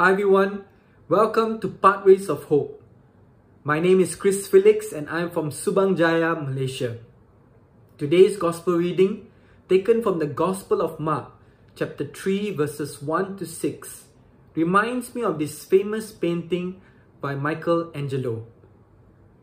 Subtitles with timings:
[0.00, 0.64] Hi everyone,
[1.10, 2.82] welcome to Pathways of Hope.
[3.64, 6.96] My name is Chris Felix and I'm from Subang Jaya, Malaysia.
[7.98, 9.28] Today's Gospel reading,
[9.68, 11.36] taken from the Gospel of Mark,
[11.76, 14.04] chapter 3 verses 1 to 6,
[14.54, 16.80] reminds me of this famous painting
[17.20, 18.46] by Michelangelo.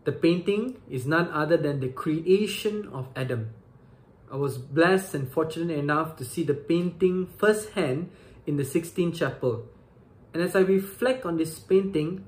[0.05, 3.53] The painting is none other than the creation of Adam.
[4.33, 8.09] I was blessed and fortunate enough to see the painting firsthand
[8.47, 9.69] in the Sistine Chapel.
[10.37, 12.23] And as I reflect on this painting,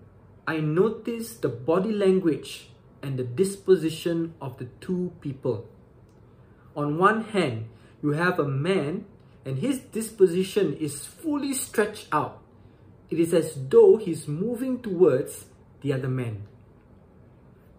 [0.48, 2.72] I notice the body language
[3.04, 5.70] and the disposition of the two people.
[6.76, 7.70] On one hand,
[8.02, 9.06] you have a man
[9.46, 12.42] and his disposition is fully stretched out.
[13.12, 15.46] It is as though he's moving towards
[15.82, 16.48] the other man.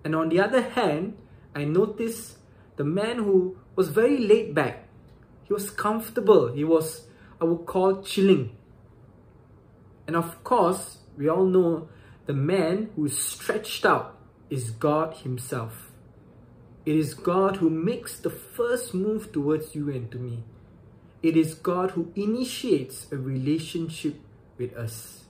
[0.05, 1.19] And on the other hand,
[1.57, 2.37] I notice
[2.77, 4.87] the man who was very laid back.
[5.43, 6.53] He was comfortable.
[6.53, 7.09] He was,
[7.41, 8.55] I would call, chilling.
[10.07, 11.89] And of course, we all know
[12.27, 14.17] the man who is stretched out
[14.49, 15.91] is God Himself.
[16.87, 20.45] It is God who makes the first move towards you and to me.
[21.23, 24.17] It is God who initiates a relationship
[24.57, 25.25] with us.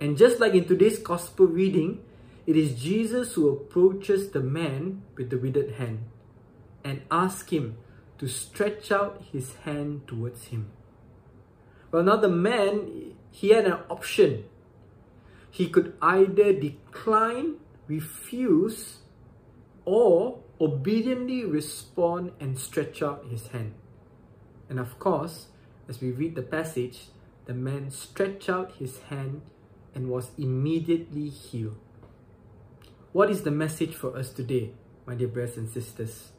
[0.00, 2.02] And just like in today's gospel reading,
[2.46, 6.04] it is Jesus who approaches the man with the withered hand
[6.84, 7.76] and asks him
[8.18, 10.70] to stretch out his hand towards him.
[11.90, 14.44] Well, now the man, he had an option.
[15.50, 18.98] He could either decline, refuse,
[19.84, 23.74] or obediently respond and stretch out his hand.
[24.68, 25.46] And of course,
[25.88, 27.08] as we read the passage,
[27.46, 29.40] the man stretched out his hand
[29.94, 31.78] and was immediately healed.
[33.12, 34.72] What is the message for us today,
[35.06, 36.32] my dear brothers and sisters?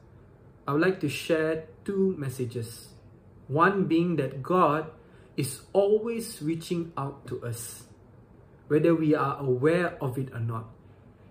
[0.68, 2.90] I would like to share two messages.
[3.48, 4.92] One being that God
[5.40, 7.84] is always reaching out to us,
[8.68, 10.68] whether we are aware of it or not.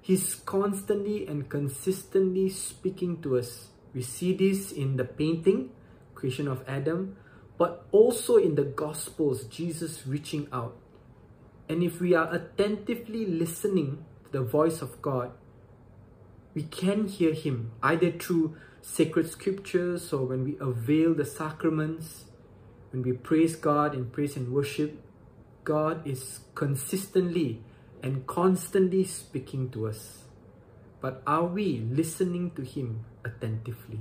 [0.00, 3.68] He's constantly and consistently speaking to us.
[3.92, 5.72] We see this in the painting,
[6.14, 7.18] creation of Adam,
[7.58, 10.74] but also in the Gospels, Jesus reaching out.
[11.68, 15.32] And if we are attentively listening to the voice of God,
[16.54, 22.24] we can hear Him either through sacred scriptures or when we avail the sacraments,
[22.90, 25.00] when we praise God in praise and worship,
[25.64, 27.62] God is consistently
[28.02, 30.24] and constantly speaking to us.
[31.00, 34.00] But are we listening to Him attentively?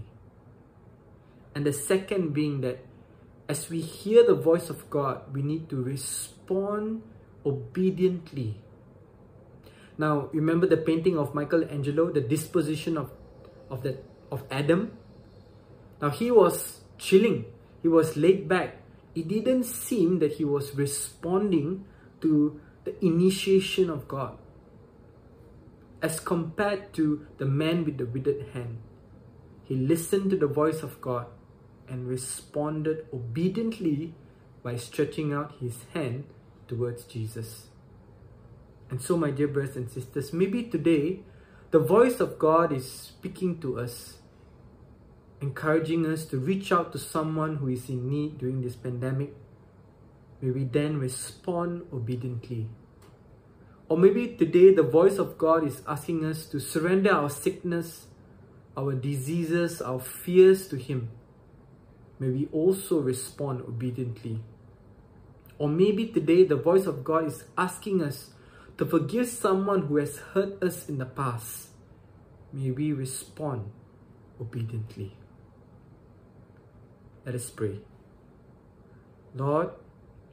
[1.53, 2.85] And the second being that
[3.49, 7.01] as we hear the voice of God, we need to respond
[7.45, 8.61] obediently.
[9.97, 13.09] Now, remember the painting of Michelangelo, the disposition of,
[13.69, 14.91] of that of Adam.
[16.01, 17.45] Now he was chilling,
[17.81, 18.77] he was laid back.
[19.15, 21.85] It didn't seem that he was responding
[22.21, 24.37] to the initiation of God
[26.01, 28.77] as compared to the man with the withered hand.
[29.63, 31.27] He listened to the voice of God
[31.89, 34.13] and responded obediently
[34.63, 36.25] by stretching out his hand
[36.67, 37.67] towards Jesus.
[38.89, 41.21] And so, my dear brothers and sisters, maybe today
[41.71, 44.16] the voice of God is speaking to us,
[45.41, 49.35] encouraging us to reach out to someone who is in need during this pandemic.
[50.41, 52.67] May we then respond obediently.
[53.89, 58.07] Or maybe today the voice of God is asking us to surrender our sickness,
[58.75, 61.09] our diseases, our fears to Him.
[62.19, 64.43] May we also respond obediently.
[65.57, 68.31] Or maybe today the voice of God is asking us
[68.77, 71.69] to forgive someone who has hurt us in the past,
[72.53, 73.71] may we respond
[74.39, 75.15] obediently.
[77.27, 77.81] Let us pray.
[79.35, 79.71] Lord,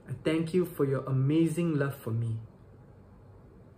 [0.08, 2.36] I thank you for your amazing love for me,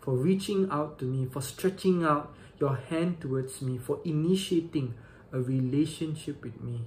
[0.00, 4.92] for reaching out to me, for stretching out your hand towards me, for initiating
[5.32, 6.82] a relationship with me.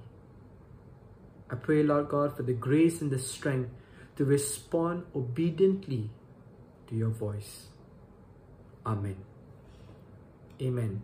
[1.50, 3.72] I pray, Lord God, for the grace and the strength
[4.18, 6.12] to respond obediently
[6.90, 7.70] to your voice.
[8.86, 9.18] Amen.
[10.62, 11.02] Amen.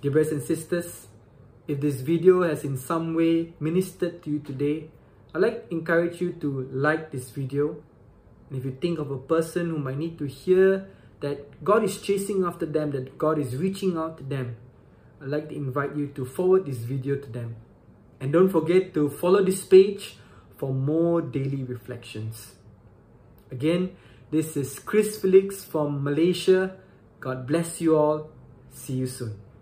[0.00, 1.08] Dear brothers and sisters,
[1.66, 4.90] if this video has in some way ministered to you today,
[5.34, 7.82] I'd like to encourage you to like this video.
[8.48, 10.88] And if you think of a person who might need to hear
[11.20, 14.56] that God is chasing after them, that God is reaching out to them,
[15.20, 17.56] I'd like to invite you to forward this video to them.
[18.20, 20.18] And don't forget to follow this page
[20.56, 22.54] for more daily reflections.
[23.50, 23.96] Again,
[24.30, 26.76] this is Chris Felix from Malaysia.
[27.20, 28.30] God bless you all.
[28.70, 29.53] See you soon.